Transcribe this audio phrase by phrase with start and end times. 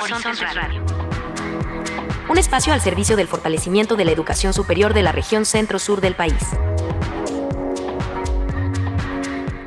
[0.00, 0.84] Horizonte Radio.
[2.30, 6.14] Un espacio al servicio del fortalecimiento de la educación superior de la región centro-sur del
[6.14, 6.34] país.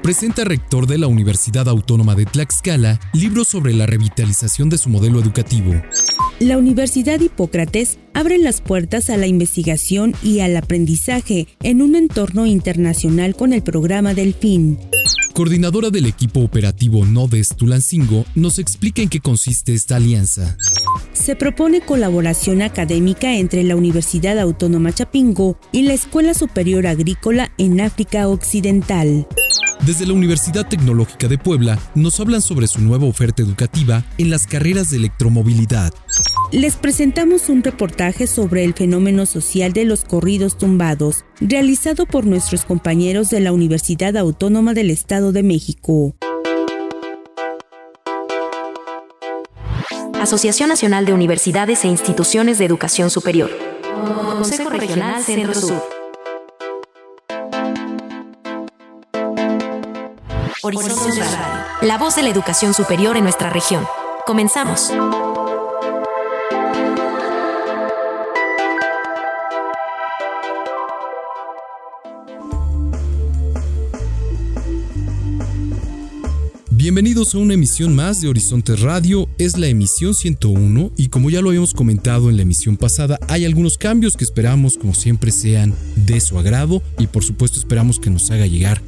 [0.04, 5.20] Presenta rector de la Universidad Autónoma de Tlaxcala libros sobre la revitalización de su modelo
[5.20, 5.74] educativo.
[6.40, 12.46] La Universidad Hipócrates abre las puertas a la investigación y al aprendizaje en un entorno
[12.46, 14.80] internacional con el programa Delfín.
[15.34, 20.58] Coordinadora del equipo operativo Nodes Tulancingo nos explica en qué consiste esta alianza.
[21.14, 27.80] Se propone colaboración académica entre la Universidad Autónoma Chapingo y la Escuela Superior Agrícola en
[27.80, 29.28] África Occidental.
[29.86, 34.46] Desde la Universidad Tecnológica de Puebla nos hablan sobre su nueva oferta educativa en las
[34.46, 35.92] carreras de electromovilidad.
[36.52, 42.64] Les presentamos un reportaje sobre el fenómeno social de los corridos tumbados, realizado por nuestros
[42.64, 46.16] compañeros de la Universidad Autónoma del Estado de México.
[50.14, 53.50] Asociación Nacional de Universidades e Instituciones de Educación Superior.
[54.38, 56.01] Consejo Regional Centro Sur.
[60.64, 61.66] Horizonte Radio.
[61.82, 63.84] La voz de la educación superior en nuestra región.
[64.28, 64.92] Comenzamos.
[76.70, 81.42] Bienvenidos a una emisión más de Horizonte Radio, es la emisión 101 y como ya
[81.42, 85.74] lo habíamos comentado en la emisión pasada, hay algunos cambios que esperamos como siempre sean
[85.96, 88.82] de su agrado y por supuesto esperamos que nos haga llegar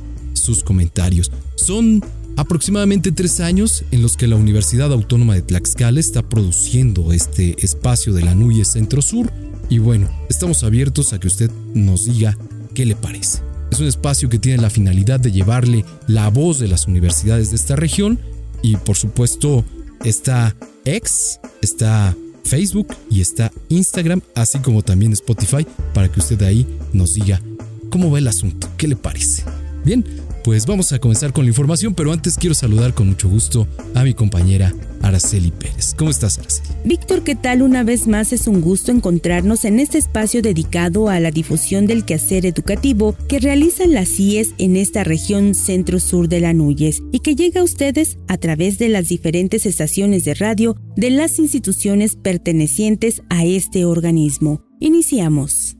[0.43, 1.31] sus comentarios.
[1.55, 2.03] Son
[2.35, 8.13] aproximadamente tres años en los que la Universidad Autónoma de Tlaxcala está produciendo este espacio
[8.13, 9.31] de la NUYE Centro Sur
[9.69, 12.37] y bueno, estamos abiertos a que usted nos diga
[12.73, 13.39] qué le parece.
[13.71, 17.55] Es un espacio que tiene la finalidad de llevarle la voz de las universidades de
[17.55, 18.19] esta región
[18.61, 19.65] y por supuesto
[20.03, 20.55] está
[20.85, 27.15] X, está Facebook y está Instagram, así como también Spotify, para que usted ahí nos
[27.15, 27.41] diga
[27.89, 29.43] cómo va el asunto, qué le parece.
[29.85, 30.05] Bien,
[30.43, 34.03] pues vamos a comenzar con la información, pero antes quiero saludar con mucho gusto a
[34.03, 35.95] mi compañera Araceli Pérez.
[35.97, 36.69] ¿Cómo estás, Araceli?
[36.83, 37.61] Víctor, ¿qué tal?
[37.61, 42.03] Una vez más es un gusto encontrarnos en este espacio dedicado a la difusión del
[42.05, 47.35] quehacer educativo que realizan las CIES en esta región centro-sur de la Núñez y que
[47.35, 53.21] llega a ustedes a través de las diferentes estaciones de radio de las instituciones pertenecientes
[53.29, 54.61] a este organismo.
[54.79, 55.77] Iniciamos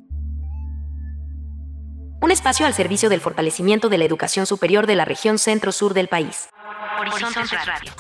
[2.24, 6.08] un espacio al servicio del fortalecimiento de la educación superior de la región centro-sur del
[6.08, 6.48] país.
[6.98, 7.92] Horizonte Radio.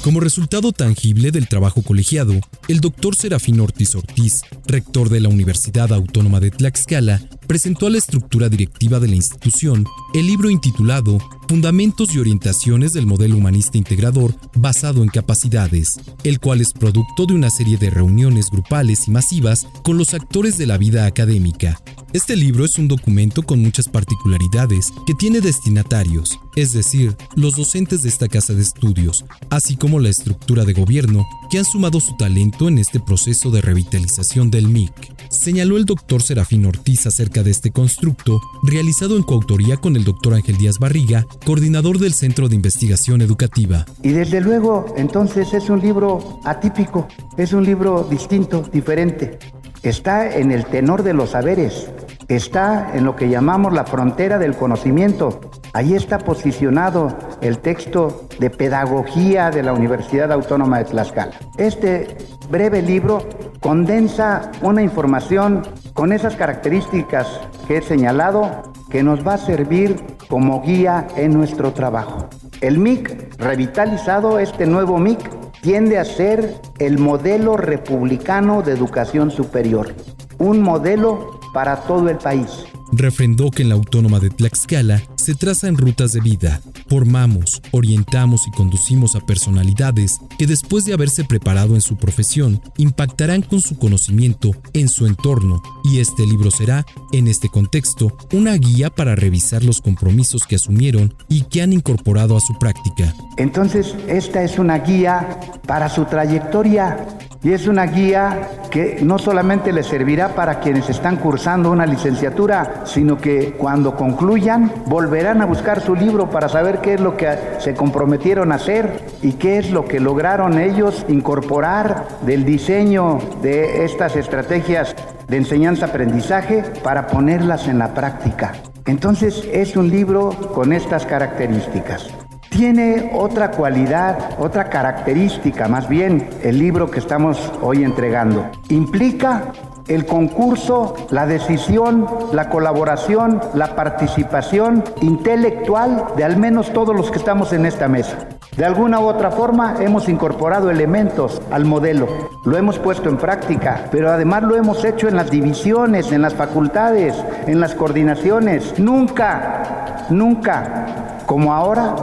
[0.00, 2.34] Como resultado tangible del trabajo colegiado,
[2.68, 7.98] el doctor Serafín Ortiz Ortiz, rector de la Universidad Autónoma de Tlaxcala, presentó a la
[7.98, 11.18] estructura directiva de la institución el libro intitulado
[11.48, 17.34] Fundamentos y Orientaciones del Modelo Humanista Integrador basado en capacidades, el cual es producto de
[17.34, 21.80] una serie de reuniones grupales y masivas con los actores de la vida académica.
[22.14, 28.04] Este libro es un documento con muchas particularidades que tiene destinatarios, es decir, los docentes
[28.04, 32.16] de esta casa de estudios, así como la estructura de gobierno que han sumado su
[32.16, 34.92] talento en este proceso de revitalización del MIC.
[35.28, 40.34] Señaló el doctor Serafín Ortiz acerca de este constructo, realizado en coautoría con el doctor
[40.34, 43.86] Ángel Díaz Barriga, coordinador del Centro de Investigación Educativa.
[44.04, 49.40] Y desde luego, entonces es un libro atípico, es un libro distinto, diferente.
[49.84, 51.90] Está en el tenor de los saberes,
[52.28, 55.42] está en lo que llamamos la frontera del conocimiento.
[55.74, 61.32] Ahí está posicionado el texto de pedagogía de la Universidad Autónoma de Tlaxcala.
[61.58, 62.16] Este
[62.48, 63.28] breve libro
[63.60, 65.60] condensa una información
[65.92, 67.28] con esas características
[67.68, 72.30] que he señalado que nos va a servir como guía en nuestro trabajo.
[72.62, 79.94] El MIC revitalizado, este nuevo MIC, tiende a ser el modelo republicano de educación superior,
[80.36, 82.66] un modelo para todo el país.
[82.96, 86.60] Refrendó que en la Autónoma de Tlaxcala se trazan rutas de vida.
[86.88, 93.42] Formamos, orientamos y conducimos a personalidades que después de haberse preparado en su profesión, impactarán
[93.42, 98.90] con su conocimiento en su entorno y este libro será, en este contexto, una guía
[98.90, 103.12] para revisar los compromisos que asumieron y que han incorporado a su práctica.
[103.36, 107.06] Entonces, esta es una guía para su trayectoria
[107.42, 112.83] y es una guía que no solamente les servirá para quienes están cursando una licenciatura,
[112.84, 117.36] sino que cuando concluyan volverán a buscar su libro para saber qué es lo que
[117.58, 123.84] se comprometieron a hacer y qué es lo que lograron ellos incorporar del diseño de
[123.84, 124.94] estas estrategias
[125.28, 128.52] de enseñanza-aprendizaje para ponerlas en la práctica.
[128.86, 132.08] Entonces es un libro con estas características
[132.50, 138.48] Tiene otra cualidad, otra característica más bien el libro que estamos hoy entregando.
[138.68, 139.52] Implica
[139.88, 147.18] el concurso, la decisión, la colaboración, la participación intelectual de al menos todos los que
[147.18, 148.28] estamos en esta mesa.
[148.56, 152.06] De alguna u otra forma hemos incorporado elementos al modelo,
[152.44, 156.34] lo hemos puesto en práctica, pero además lo hemos hecho en las divisiones, en las
[156.34, 157.16] facultades,
[157.46, 158.78] en las coordinaciones.
[158.78, 161.94] Nunca, nunca, como ahora,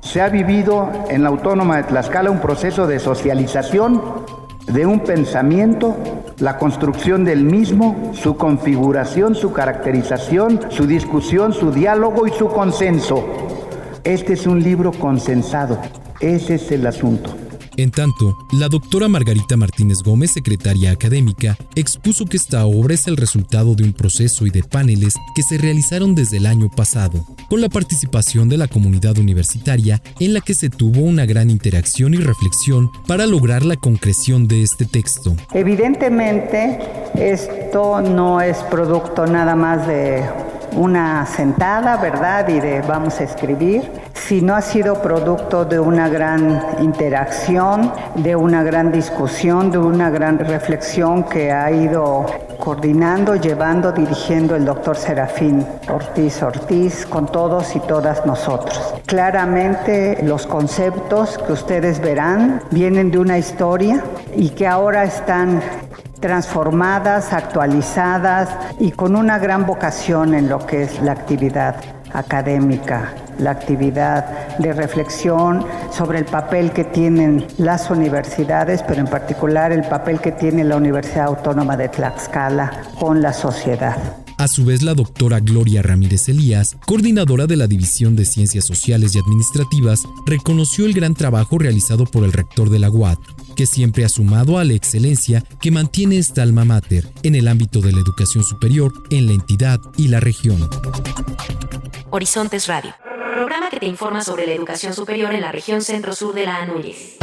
[0.00, 4.00] se ha vivido en la Autónoma de Tlaxcala un proceso de socialización
[4.66, 5.96] de un pensamiento
[6.38, 13.24] la construcción del mismo, su configuración, su caracterización, su discusión, su diálogo y su consenso.
[14.04, 15.78] Este es un libro consensado.
[16.20, 17.45] Ese es el asunto.
[17.78, 23.18] En tanto, la doctora Margarita Martínez Gómez, secretaria académica, expuso que esta obra es el
[23.18, 27.60] resultado de un proceso y de paneles que se realizaron desde el año pasado, con
[27.60, 32.16] la participación de la comunidad universitaria en la que se tuvo una gran interacción y
[32.16, 35.36] reflexión para lograr la concreción de este texto.
[35.52, 36.78] Evidentemente,
[37.14, 40.24] esto no es producto nada más de
[40.76, 42.48] una sentada, ¿verdad?
[42.48, 48.36] Y de vamos a escribir, si no ha sido producto de una gran interacción, de
[48.36, 52.26] una gran discusión, de una gran reflexión que ha ido
[52.58, 58.94] coordinando, llevando, dirigiendo el doctor Serafín Ortiz Ortiz con todos y todas nosotros.
[59.06, 64.02] Claramente los conceptos que ustedes verán vienen de una historia
[64.34, 65.60] y que ahora están
[66.20, 68.48] transformadas, actualizadas
[68.78, 71.76] y con una gran vocación en lo que es la actividad
[72.12, 79.72] académica, la actividad de reflexión sobre el papel que tienen las universidades, pero en particular
[79.72, 83.96] el papel que tiene la Universidad Autónoma de Tlaxcala con la sociedad.
[84.38, 89.14] A su vez, la doctora Gloria Ramírez Elías, coordinadora de la División de Ciencias Sociales
[89.14, 93.18] y Administrativas, reconoció el gran trabajo realizado por el rector de la UAT,
[93.56, 97.80] que siempre ha sumado a la excelencia que mantiene esta alma mater en el ámbito
[97.80, 100.68] de la educación superior en la entidad y la región.
[102.10, 102.94] Horizontes Radio,
[103.34, 107.18] programa que te informa sobre la educación superior en la región centro-sur de la Anúñez.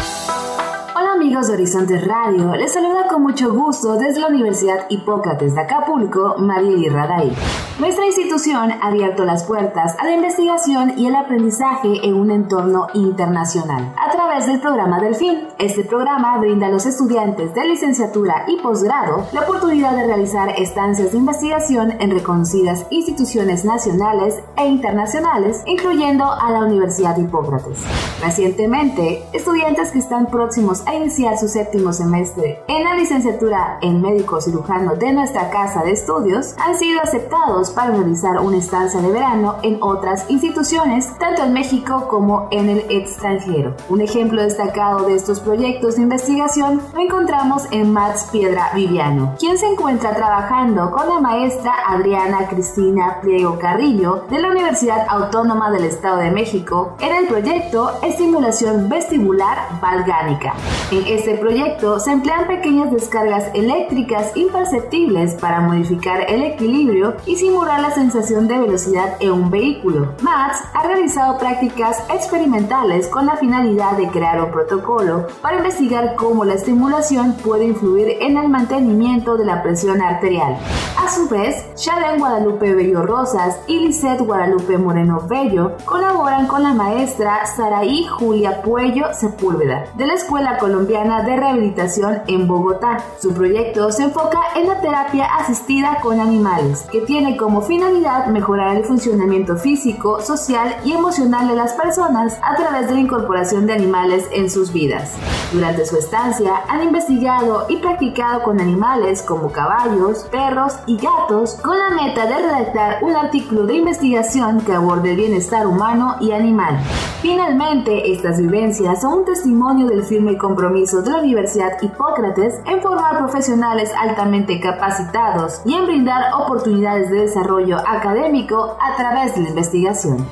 [0.96, 5.62] Hola amigos de Horizontes Radio, les saluda con mucho gusto desde la Universidad Hipócrates de
[5.62, 7.36] Acapulco, Marieli Raday.
[7.80, 12.86] Nuestra institución ha abierto las puertas a la investigación y el aprendizaje en un entorno
[12.94, 13.92] internacional
[14.34, 15.48] través del programa Delfín.
[15.60, 21.12] Este programa brinda a los estudiantes de licenciatura y posgrado la oportunidad de realizar estancias
[21.12, 27.84] de investigación en reconocidas instituciones nacionales e internacionales, incluyendo a la Universidad Hipócrates.
[28.24, 34.42] Recientemente, estudiantes que están próximos a iniciar su séptimo semestre en la licenciatura en médico
[34.42, 39.58] cirujano de nuestra casa de estudios han sido aceptados para realizar una estancia de verano
[39.62, 43.76] en otras instituciones, tanto en México como en el extranjero.
[43.90, 49.58] Un ejemplo destacado de estos proyectos de investigación lo encontramos en Mats Piedra Viviano, quien
[49.58, 55.86] se encuentra trabajando con la maestra Adriana Cristina Pliego Carrillo de la Universidad Autónoma del
[55.86, 60.54] Estado de México en el proyecto Estimulación Vestibular Valgánica.
[60.92, 67.82] En este proyecto se emplean pequeñas descargas eléctricas imperceptibles para modificar el equilibrio y simular
[67.82, 70.14] la sensación de velocidad en un vehículo.
[70.22, 76.46] Max ha realizado prácticas experimentales con la finalidad de crear un protocolo para investigar cómo
[76.46, 80.58] la estimulación puede influir en el mantenimiento de la presión arterial.
[81.04, 86.74] A su vez, Sharon Guadalupe Bello Rosas y Lisette Guadalupe Moreno Bello colaboran con la
[86.74, 93.00] maestra Saraí Julia Puello Sepúlveda de la Escuela Colombiana de Rehabilitación en Bogotá.
[93.20, 98.78] Su proyecto se enfoca en la terapia asistida con animales, que tiene como finalidad mejorar
[98.78, 103.74] el funcionamiento físico, social y emocional de las personas a través de la incorporación de
[103.74, 105.14] animales en sus vidas.
[105.52, 111.78] Durante su estancia han investigado y practicado con animales como caballos, perros y gatos con
[111.78, 116.78] la meta de redactar un artículo de investigación que aborde el bienestar humano y animal.
[117.22, 123.18] Finalmente, estas vivencias son un testimonio del firme compromiso de la Universidad Hipócrates en formar
[123.20, 130.28] profesionales altamente capacitados y en brindar oportunidades de desarrollo académico a través de la investigación.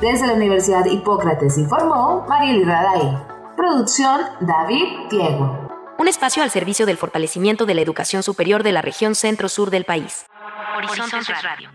[0.00, 3.16] Desde la Universidad Hipócrates informó Mariel Raday.
[3.56, 5.68] Producción David Diego.
[5.98, 9.84] Un espacio al servicio del fortalecimiento de la educación superior de la región centro-sur del
[9.84, 10.26] país.
[10.76, 11.70] Horizontes Radio.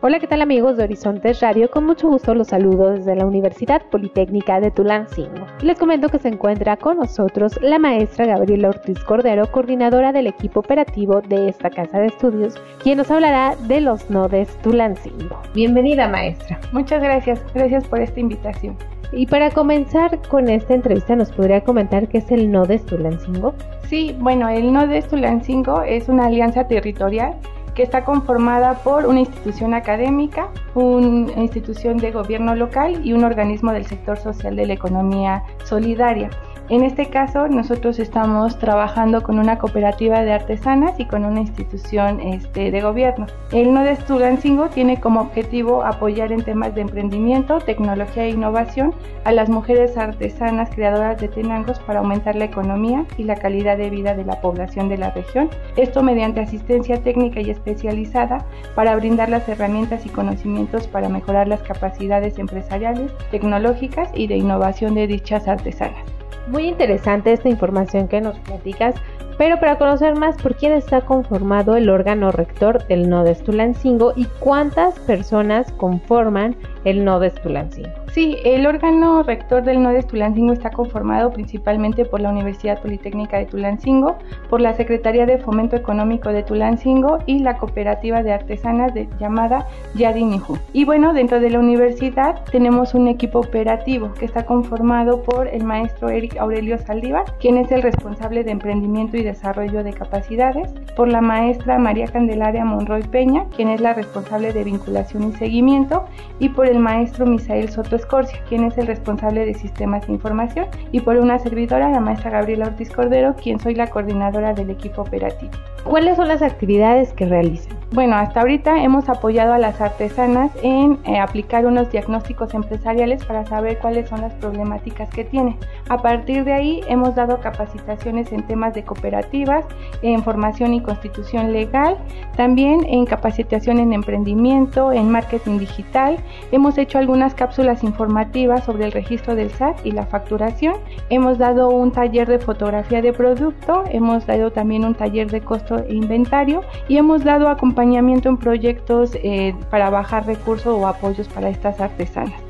[0.00, 1.68] Hola, ¿qué tal amigos de Horizontes Radio?
[1.72, 5.44] Con mucho gusto los saludo desde la Universidad Politécnica de Tulancingo.
[5.60, 10.28] Y les comento que se encuentra con nosotros la maestra Gabriela Ortiz Cordero, coordinadora del
[10.28, 15.42] equipo operativo de esta casa de estudios, quien nos hablará de los nodes Tulancingo.
[15.52, 16.60] Bienvenida, maestra.
[16.70, 18.76] Muchas gracias, gracias por esta invitación.
[19.10, 23.52] Y para comenzar con esta entrevista, ¿nos podría comentar qué es el Nodes Tulancingo?
[23.88, 27.34] Sí, bueno, el Nodes Tulancingo es una alianza territorial
[27.78, 33.70] que está conformada por una institución académica, una institución de gobierno local y un organismo
[33.70, 36.28] del sector social de la economía solidaria.
[36.70, 42.20] En este caso, nosotros estamos trabajando con una cooperativa de artesanas y con una institución
[42.20, 43.24] este, de gobierno.
[43.52, 48.92] El NODES Tulancingo tiene como objetivo apoyar en temas de emprendimiento, tecnología e innovación
[49.24, 53.88] a las mujeres artesanas creadoras de tenangos para aumentar la economía y la calidad de
[53.88, 55.48] vida de la población de la región.
[55.78, 58.44] Esto mediante asistencia técnica y especializada
[58.74, 64.94] para brindar las herramientas y conocimientos para mejorar las capacidades empresariales, tecnológicas y de innovación
[64.94, 66.17] de dichas artesanas.
[66.48, 68.94] Muy interesante esta información que nos platicas,
[69.36, 74.24] pero para conocer más por quién está conformado el órgano rector del Nodes Tulancingo y
[74.40, 77.97] cuántas personas conforman el Nodes Tulancingo.
[78.12, 83.44] Sí, el órgano rector del NODES Tulancingo está conformado principalmente por la Universidad Politécnica de
[83.44, 84.16] Tulancingo,
[84.48, 89.66] por la Secretaría de Fomento Económico de Tulancingo y la cooperativa de artesanas de, llamada
[89.94, 90.56] Yadinihu.
[90.72, 95.64] Y bueno, dentro de la universidad tenemos un equipo operativo que está conformado por el
[95.64, 101.08] maestro Eric Aurelio Saldívar, quien es el responsable de emprendimiento y desarrollo de capacidades, por
[101.08, 106.06] la maestra María Candelaria Monroy Peña, quien es la responsable de vinculación y seguimiento,
[106.38, 110.64] y por el maestro Misael Soto Escorcia, quien es el responsable de sistemas de información,
[110.92, 115.02] y por una servidora, la maestra Gabriela Ortiz Cordero, quien soy la coordinadora del equipo
[115.02, 115.52] operativo.
[115.84, 117.76] ¿Cuáles son las actividades que realizan?
[117.92, 123.46] Bueno, hasta ahorita hemos apoyado a las artesanas en eh, aplicar unos diagnósticos empresariales para
[123.46, 125.56] saber cuáles son las problemáticas que tienen.
[125.88, 129.64] A partir de ahí hemos dado capacitaciones en temas de cooperativas,
[130.02, 131.96] en formación y constitución legal,
[132.36, 136.18] también en capacitación en emprendimiento, en marketing digital.
[136.52, 140.76] Hemos hecho algunas cápsulas informativas sobre el registro del SAT y la facturación.
[141.10, 145.78] Hemos dado un taller de fotografía de producto, hemos dado también un taller de costo
[145.78, 151.48] e inventario y hemos dado acompañamiento en proyectos eh, para bajar recursos o apoyos para
[151.48, 152.40] estas artesanas.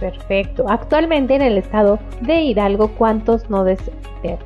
[0.00, 0.66] Perfecto.
[0.68, 3.78] Actualmente en el estado de Hidalgo, ¿cuántos nodes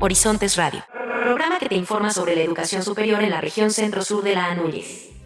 [0.00, 0.82] Horizontes Radio,
[1.22, 5.19] programa que te informa sobre la educación superior en la región centro-sur de la Anúñez.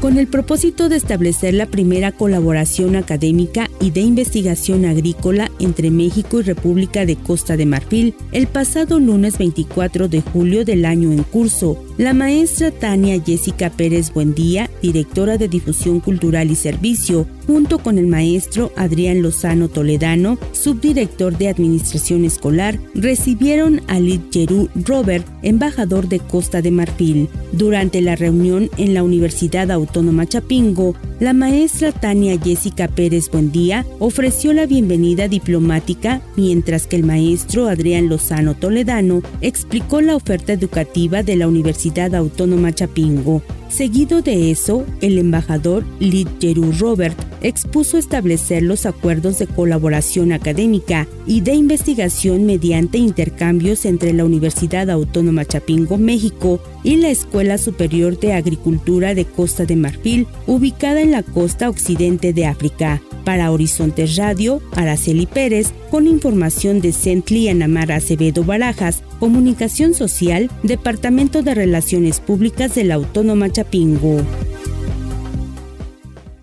[0.00, 6.40] Con el propósito de establecer la primera colaboración académica y de investigación agrícola entre México
[6.40, 11.22] y República de Costa de Marfil, el pasado lunes 24 de julio del año en
[11.22, 17.96] curso, la maestra Tania Jessica Pérez Buendía, directora de Difusión Cultural y Servicio, junto con
[17.96, 26.08] el maestro Adrián Lozano Toledano, subdirector de Administración Escolar, recibieron a Lid Jerú Robert, embajador
[26.08, 27.28] de Costa de Marfil.
[27.52, 29.95] Durante la reunión en la Universidad Autónoma
[30.26, 37.66] Chapingo, la maestra Tania Jessica Pérez Buendía ofreció la bienvenida diplomática, mientras que el maestro
[37.66, 43.42] Adrián Lozano Toledano explicó la oferta educativa de la Universidad Autónoma Chapingo.
[43.68, 51.06] Seguido de eso, el embajador Lid Jeru Robert expuso establecer los acuerdos de colaboración académica
[51.26, 58.18] y de investigación mediante intercambios entre la Universidad Autónoma Chapingo, México, y la Escuela Superior
[58.18, 63.02] de Agricultura de Costa de Marfil, ubicada en la costa occidente de África.
[63.26, 71.42] Para Horizonte Radio, Araceli Pérez, con información de Centli Anamar Acevedo Barajas, Comunicación Social, Departamento
[71.42, 74.18] de Relaciones Públicas de la Autónoma Chapingo.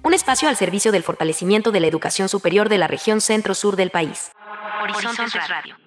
[0.04, 3.90] Un espacio al servicio del fortalecimiento de la educación superior de la región centro-sur del
[3.90, 4.34] país.
[4.84, 5.83] Horizonte Radio.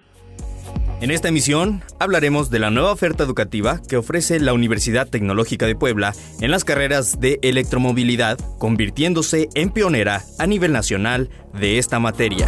[0.99, 5.75] En esta emisión hablaremos de la nueva oferta educativa que ofrece la Universidad Tecnológica de
[5.75, 12.47] Puebla en las carreras de electromovilidad, convirtiéndose en pionera a nivel nacional de esta materia.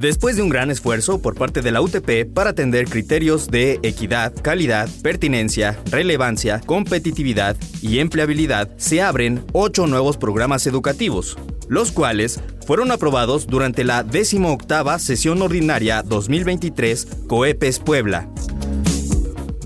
[0.00, 4.32] Después de un gran esfuerzo por parte de la UTP para atender criterios de equidad,
[4.40, 11.36] calidad, pertinencia, relevancia, competitividad y empleabilidad, se abren ocho nuevos programas educativos,
[11.68, 18.30] los cuales fueron aprobados durante la 18 sesión ordinaria 2023 COEPES Puebla.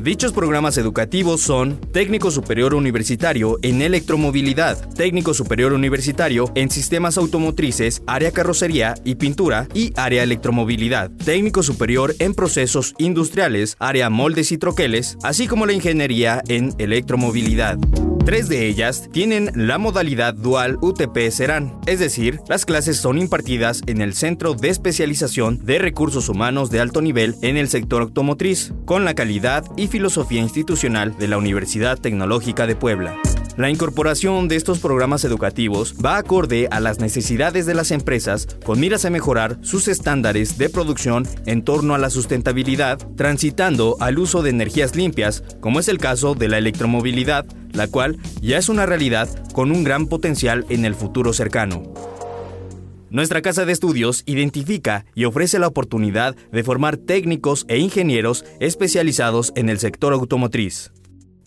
[0.04, 8.02] Dichos programas educativos son Técnico Superior Universitario en Electromovilidad, Técnico Superior Universitario en Sistemas Automotrices,
[8.06, 14.58] Área Carrocería y Pintura y Área Electromovilidad, Técnico Superior en Procesos Industriales, Área Moldes y
[14.58, 17.78] Troqueles, así como la Ingeniería en Electromovilidad.
[18.25, 23.83] Tres de ellas tienen la modalidad dual UTP Serán, es decir, las clases son impartidas
[23.87, 28.73] en el Centro de Especialización de Recursos Humanos de Alto Nivel en el sector automotriz,
[28.87, 33.14] con la calidad y filosofía institucional de la Universidad Tecnológica de Puebla.
[33.56, 38.80] La incorporación de estos programas educativos va acorde a las necesidades de las empresas con
[38.80, 44.42] miras a mejorar sus estándares de producción en torno a la sustentabilidad, transitando al uso
[44.42, 48.87] de energías limpias, como es el caso de la electromovilidad, la cual ya es una
[48.87, 51.94] realidad con un gran potencial en el futuro cercano.
[53.11, 59.52] Nuestra casa de estudios identifica y ofrece la oportunidad de formar técnicos e ingenieros especializados
[59.54, 60.94] en el sector automotriz.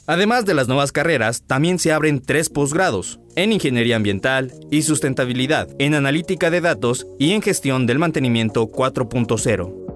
[0.07, 5.67] Además de las nuevas carreras, también se abren tres posgrados, en Ingeniería Ambiental y Sustentabilidad,
[5.79, 9.86] en Analítica de Datos y en Gestión del Mantenimiento 4.0.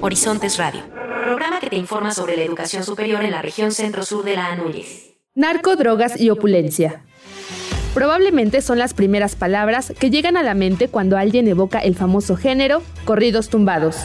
[0.00, 0.80] Horizontes Radio,
[1.26, 5.17] programa que te informa sobre la educación superior en la región centro-sur de la Anúñez.
[5.38, 7.00] Narco, drogas y opulencia.
[7.94, 12.34] Probablemente son las primeras palabras que llegan a la mente cuando alguien evoca el famoso
[12.34, 13.98] género corridos tumbados,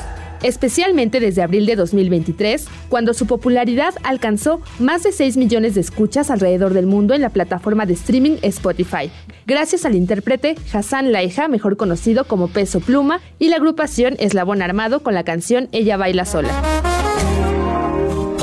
[0.43, 6.29] especialmente desde abril de 2023, cuando su popularidad alcanzó más de 6 millones de escuchas
[6.29, 9.09] alrededor del mundo en la plataforma de streaming Spotify,
[9.47, 15.01] gracias al intérprete Hassan Laija, mejor conocido como Peso Pluma, y la agrupación Eslabón Armado
[15.01, 16.92] con la canción Ella Baila Sola.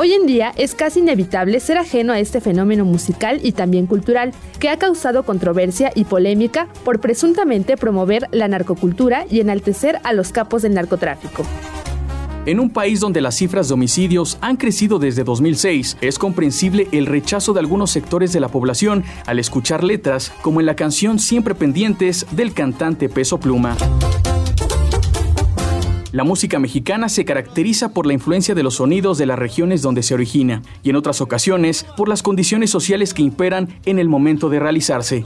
[0.03, 4.33] Hoy en día es casi inevitable ser ajeno a este fenómeno musical y también cultural,
[4.59, 10.33] que ha causado controversia y polémica por presuntamente promover la narcocultura y enaltecer a los
[10.33, 11.45] capos del narcotráfico.
[12.47, 17.05] En un país donde las cifras de homicidios han crecido desde 2006, es comprensible el
[17.05, 21.55] rechazo de algunos sectores de la población al escuchar letras como en la canción Siempre
[21.55, 23.77] pendientes del cantante Peso Pluma.
[26.13, 30.03] La música mexicana se caracteriza por la influencia de los sonidos de las regiones donde
[30.03, 34.51] se origina y en otras ocasiones por las condiciones sociales que imperan en el momento
[34.51, 35.25] de realizarse.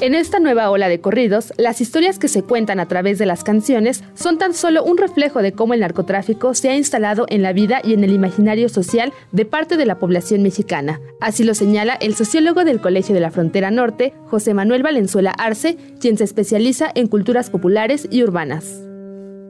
[0.00, 3.44] En esta nueva ola de corridos, las historias que se cuentan a través de las
[3.44, 7.52] canciones son tan solo un reflejo de cómo el narcotráfico se ha instalado en la
[7.52, 11.00] vida y en el imaginario social de parte de la población mexicana.
[11.20, 15.76] Así lo señala el sociólogo del Colegio de la Frontera Norte, José Manuel Valenzuela Arce,
[16.00, 18.80] quien se especializa en culturas populares y urbanas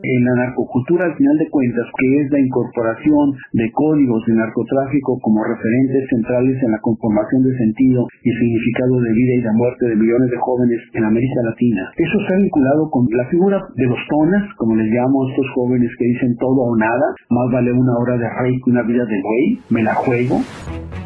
[0.03, 5.19] en la narcocultura al final de cuentas, que es la incorporación de códigos de narcotráfico
[5.23, 9.87] como referentes centrales en la conformación de sentido y significado de vida y de muerte
[9.87, 11.83] de millones de jóvenes en América Latina.
[11.97, 15.91] Eso está vinculado con la figura de los tonas, como les llamo a estos jóvenes
[15.99, 19.23] que dicen todo o nada, más vale una hora de rey que una vida de
[19.23, 20.41] güey, me la juego.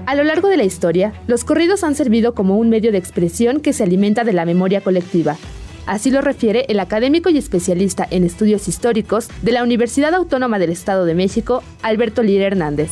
[0.07, 3.61] A lo largo de la historia, los corridos han servido como un medio de expresión
[3.61, 5.35] que se alimenta de la memoria colectiva,
[5.87, 10.71] Así lo refiere el académico y especialista en estudios históricos de la Universidad Autónoma del
[10.71, 12.91] Estado de México, Alberto Lira Hernández.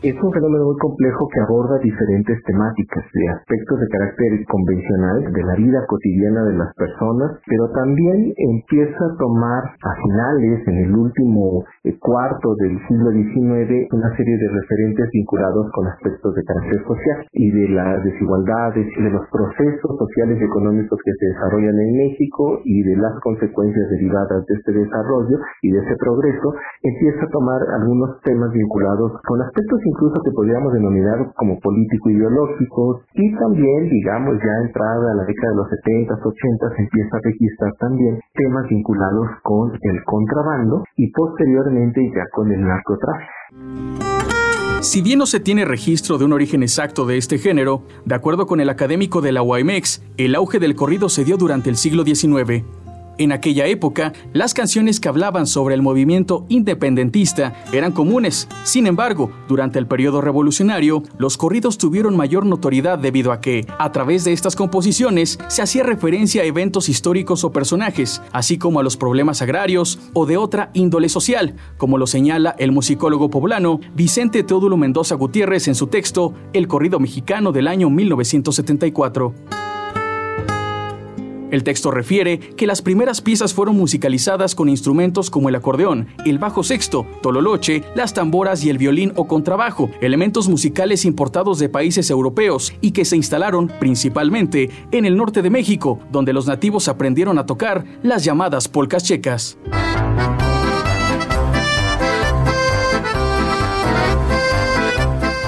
[0.00, 5.42] Es un fenómeno muy complejo que aborda diferentes temáticas de aspectos de carácter convencional de
[5.44, 10.96] la vida cotidiana de las personas, pero también empieza a tomar a finales, en el
[10.96, 16.80] último eh, cuarto del siglo XIX, una serie de referentes vinculados con aspectos de carácter
[16.80, 22.08] social y de las desigualdades de los procesos sociales y económicos que se desarrollan en
[22.08, 26.54] México y de las consecuencias derivadas de este desarrollo y de ese progreso,
[26.88, 33.34] empieza a tomar algunos temas vinculados con aspectos incluso que podríamos denominar como político-ideológicos y
[33.36, 37.72] también, digamos, ya entrada a la década de los 70, 80, se empieza a registrar
[37.78, 43.30] también temas vinculados con el contrabando y posteriormente ya con el narcotráfico.
[44.80, 48.46] Si bien no se tiene registro de un origen exacto de este género, de acuerdo
[48.46, 52.02] con el académico de la UAMX, el auge del corrido se dio durante el siglo
[52.02, 52.64] XIX,
[53.20, 58.48] en aquella época, las canciones que hablaban sobre el movimiento independentista eran comunes.
[58.64, 63.92] Sin embargo, durante el periodo revolucionario, los corridos tuvieron mayor notoriedad debido a que, a
[63.92, 68.82] través de estas composiciones, se hacía referencia a eventos históricos o personajes, así como a
[68.82, 74.42] los problemas agrarios o de otra índole social, como lo señala el musicólogo poblano Vicente
[74.44, 79.69] Teodulo Mendoza Gutiérrez en su texto El corrido mexicano del año 1974.
[81.50, 86.38] El texto refiere que las primeras piezas fueron musicalizadas con instrumentos como el acordeón, el
[86.38, 92.10] bajo sexto, tololoche, las tamboras y el violín o contrabajo, elementos musicales importados de países
[92.10, 97.38] europeos y que se instalaron principalmente en el norte de México, donde los nativos aprendieron
[97.38, 99.58] a tocar las llamadas polcas checas.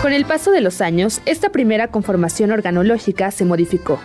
[0.03, 4.01] Con el paso de los años, esta primera conformación organológica se modificó.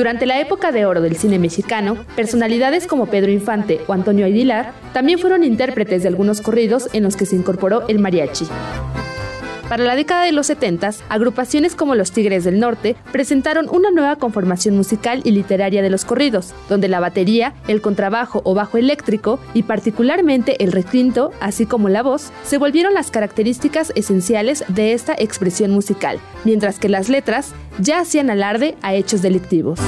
[0.00, 4.72] Durante la época de oro del cine mexicano, personalidades como Pedro Infante o Antonio Aguilar
[4.94, 8.46] también fueron intérpretes de algunos corridos en los que se incorporó el mariachi.
[9.70, 14.16] Para la década de los 70, agrupaciones como los Tigres del Norte presentaron una nueva
[14.16, 19.38] conformación musical y literaria de los corridos, donde la batería, el contrabajo o bajo eléctrico
[19.54, 25.14] y particularmente el requinto, así como la voz, se volvieron las características esenciales de esta
[25.16, 29.78] expresión musical, mientras que las letras ya hacían alarde a hechos delictivos.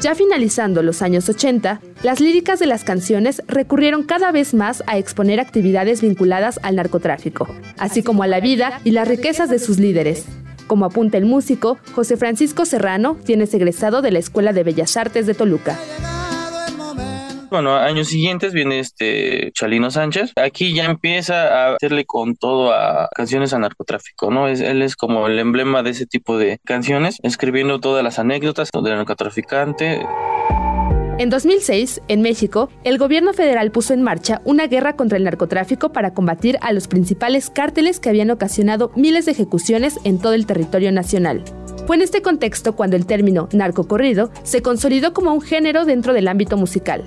[0.00, 4.96] Ya finalizando los años 80, las líricas de las canciones recurrieron cada vez más a
[4.96, 9.78] exponer actividades vinculadas al narcotráfico, así como a la vida y las riquezas de sus
[9.80, 10.24] líderes.
[10.68, 14.96] Como apunta el músico, José Francisco Serrano, quien es egresado de la Escuela de Bellas
[14.96, 15.76] Artes de Toluca.
[17.50, 20.32] Bueno, años siguientes viene este Chalino Sánchez.
[20.36, 24.48] Aquí ya empieza a hacerle con todo a canciones a narcotráfico, ¿no?
[24.48, 28.96] Él es como el emblema de ese tipo de canciones, escribiendo todas las anécdotas del
[28.96, 30.06] narcotraficante.
[31.18, 35.90] En 2006, en México, el gobierno federal puso en marcha una guerra contra el narcotráfico
[35.90, 40.46] para combatir a los principales cárteles que habían ocasionado miles de ejecuciones en todo el
[40.46, 41.42] territorio nacional.
[41.88, 46.28] Fue en este contexto cuando el término narcocorrido se consolidó como un género dentro del
[46.28, 47.02] ámbito musical.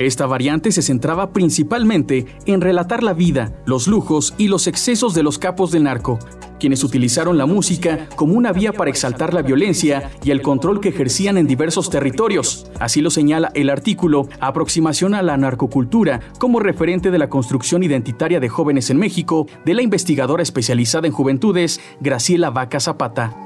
[0.00, 5.22] Esta variante se centraba principalmente en relatar la vida, los lujos y los excesos de
[5.22, 6.18] los capos del narco,
[6.58, 10.88] quienes utilizaron la música como una vía para exaltar la violencia y el control que
[10.88, 12.66] ejercían en diversos territorios.
[12.80, 18.40] Así lo señala el artículo Aproximación a la narcocultura como referente de la construcción identitaria
[18.40, 23.43] de jóvenes en México de la investigadora especializada en juventudes Graciela Vaca Zapata.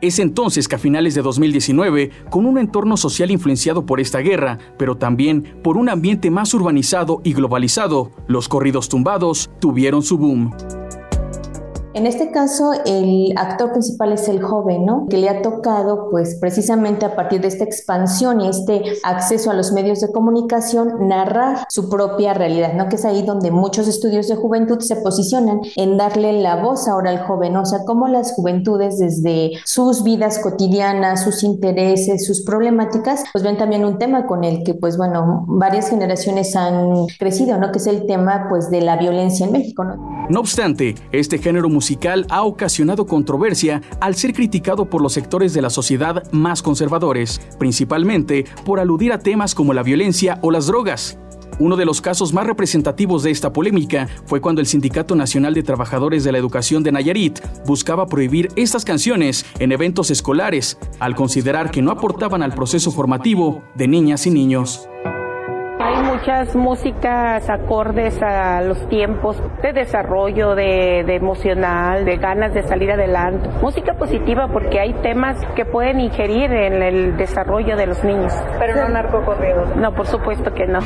[0.00, 4.58] Es entonces que a finales de 2019, con un entorno social influenciado por esta guerra,
[4.78, 10.54] pero también por un ambiente más urbanizado y globalizado, los corridos tumbados tuvieron su boom.
[11.94, 15.06] En este caso, el actor principal es el joven, ¿no?
[15.08, 19.54] Que le ha tocado, pues precisamente a partir de esta expansión y este acceso a
[19.54, 22.88] los medios de comunicación, narrar su propia realidad, ¿no?
[22.88, 27.10] Que es ahí donde muchos estudios de juventud se posicionan en darle la voz ahora
[27.10, 33.24] al joven, o sea, cómo las juventudes desde sus vidas cotidianas, sus intereses, sus problemáticas,
[33.32, 37.72] pues ven también un tema con el que, pues bueno, varias generaciones han crecido, ¿no?
[37.72, 40.28] Que es el tema, pues, de la violencia en México, ¿no?
[40.28, 41.87] No obstante, este género musical
[42.28, 48.44] ha ocasionado controversia al ser criticado por los sectores de la sociedad más conservadores, principalmente
[48.64, 51.18] por aludir a temas como la violencia o las drogas.
[51.60, 55.64] Uno de los casos más representativos de esta polémica fue cuando el Sindicato Nacional de
[55.64, 61.70] Trabajadores de la Educación de Nayarit buscaba prohibir estas canciones en eventos escolares, al considerar
[61.70, 64.88] que no aportaban al proceso formativo de niñas y niños.
[66.18, 73.48] Muchas músicas acordes a los tiempos de desarrollo, de, emocional, de ganas de salir adelante.
[73.62, 78.34] Música positiva porque hay temas que pueden ingerir en el desarrollo de los niños.
[78.58, 79.76] Pero no narcocorridos.
[79.76, 80.80] No, por supuesto que no.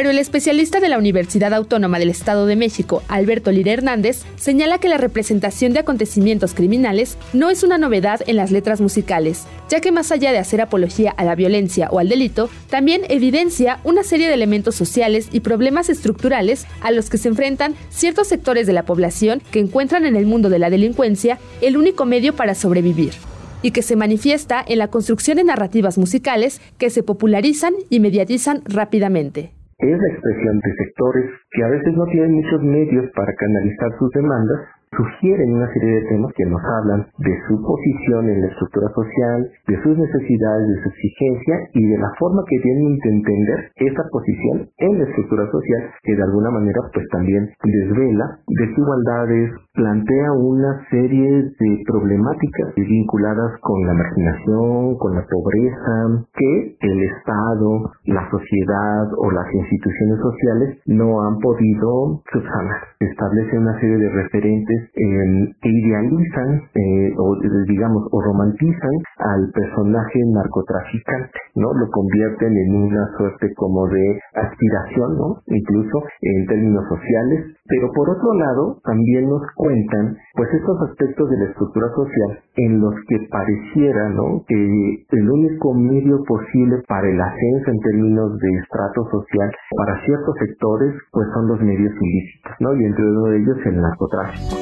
[0.00, 4.78] Pero el especialista de la Universidad Autónoma del Estado de México, Alberto Lira Hernández, señala
[4.78, 9.82] que la representación de acontecimientos criminales no es una novedad en las letras musicales, ya
[9.82, 14.02] que más allá de hacer apología a la violencia o al delito, también evidencia una
[14.02, 18.72] serie de elementos sociales y problemas estructurales a los que se enfrentan ciertos sectores de
[18.72, 23.12] la población que encuentran en el mundo de la delincuencia el único medio para sobrevivir
[23.60, 28.62] y que se manifiesta en la construcción de narrativas musicales que se popularizan y mediatizan
[28.64, 33.90] rápidamente es la expresión de sectores que a veces no tienen muchos medios para canalizar
[33.98, 38.48] sus demandas sugieren una serie de temas que nos hablan de su posición en la
[38.48, 43.10] estructura social, de sus necesidades, de su exigencia y de la forma que tienen de
[43.10, 49.50] entender esa posición en la estructura social que de alguna manera pues también desvela desigualdades,
[49.74, 57.90] plantea una serie de problemáticas vinculadas con la marginación, con la pobreza, que el Estado,
[58.04, 62.80] la sociedad o las instituciones sociales no han podido subsanar.
[62.98, 71.38] Establece una serie de referentes eh, idealizan eh, o digamos o romantizan al personaje narcotraficante,
[71.56, 71.72] ¿no?
[71.74, 75.42] Lo convierten en una suerte como de aspiración, ¿no?
[75.46, 81.38] Incluso en términos sociales, pero por otro lado también nos cuentan pues estos aspectos de
[81.38, 84.42] la estructura social en los que pareciera, ¿no?
[84.46, 90.34] Que el único medio posible para el ascenso en términos de estrato social para ciertos
[90.38, 92.74] sectores pues son los medios ilícitos, ¿no?
[92.74, 94.56] Y entre uno de ellos el narcotráfico.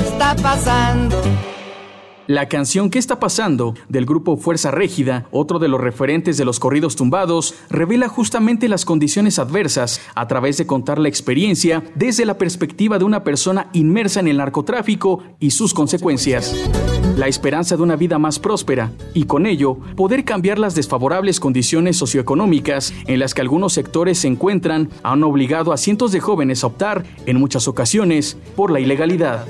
[0.00, 1.16] Está pasando.
[2.26, 3.74] La canción ¿Qué está pasando?
[3.88, 8.84] del grupo Fuerza Régida, otro de los referentes de los corridos tumbados, revela justamente las
[8.84, 14.20] condiciones adversas a través de contar la experiencia desde la perspectiva de una persona inmersa
[14.20, 16.54] en el narcotráfico y sus consecuencias.
[17.16, 21.96] La esperanza de una vida más próspera y con ello poder cambiar las desfavorables condiciones
[21.96, 26.68] socioeconómicas en las que algunos sectores se encuentran han obligado a cientos de jóvenes a
[26.68, 29.46] optar, en muchas ocasiones, por la ilegalidad.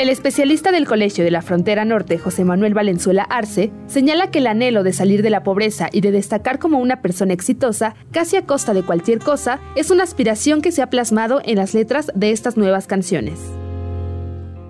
[0.00, 4.46] El especialista del Colegio de la Frontera Norte, José Manuel Valenzuela Arce, señala que el
[4.46, 8.46] anhelo de salir de la pobreza y de destacar como una persona exitosa, casi a
[8.46, 12.30] costa de cualquier cosa, es una aspiración que se ha plasmado en las letras de
[12.30, 13.59] estas nuevas canciones.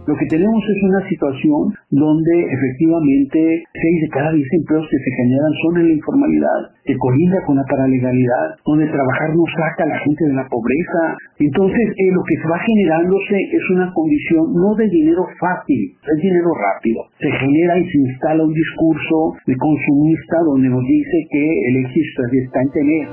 [0.07, 5.11] Lo que tenemos es una situación donde efectivamente seis de cada diez empleos que se
[5.13, 9.93] generan son en la informalidad, que colinda con la paralegalidad, donde trabajar no saca a
[9.93, 11.03] la gente de la pobreza.
[11.39, 16.49] Entonces, eh, lo que va generándose es una condición no de dinero fácil, es dinero
[16.57, 17.05] rápido.
[17.21, 22.23] Se genera y se instala un discurso de consumista donde nos dice que el éxito
[22.33, 23.09] está en tener.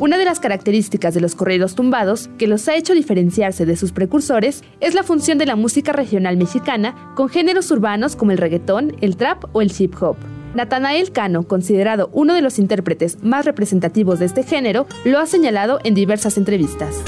[0.00, 3.92] Una de las características de los corridos tumbados que los ha hecho diferenciarse de sus
[3.92, 8.96] precursores es la función de la música regional mexicana con géneros urbanos como el reggaetón,
[9.00, 10.16] el trap o el hip hop.
[10.54, 15.78] Natanael Cano, considerado uno de los intérpretes más representativos de este género, lo ha señalado
[15.84, 17.02] en diversas entrevistas.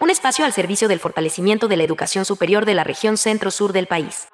[0.00, 3.86] Un espacio al servicio del fortalecimiento de la educación superior de la región centro-sur del
[3.86, 4.28] país.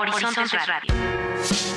[0.00, 1.69] Horizontes Radio.